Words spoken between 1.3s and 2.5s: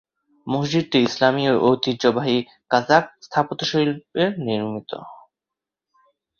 ও ঐতিহ্যবাহী